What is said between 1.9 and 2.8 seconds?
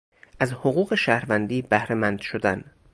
مند شدن